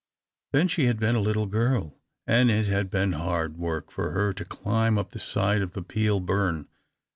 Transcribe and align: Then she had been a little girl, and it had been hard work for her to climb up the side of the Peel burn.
Then 0.51 0.67
she 0.67 0.85
had 0.85 0.99
been 0.99 1.13
a 1.13 1.19
little 1.21 1.45
girl, 1.45 1.99
and 2.25 2.49
it 2.49 2.65
had 2.65 2.89
been 2.89 3.11
hard 3.11 3.55
work 3.57 3.91
for 3.91 4.13
her 4.13 4.33
to 4.33 4.43
climb 4.43 4.97
up 4.97 5.11
the 5.11 5.19
side 5.19 5.61
of 5.61 5.73
the 5.73 5.83
Peel 5.83 6.19
burn. 6.19 6.67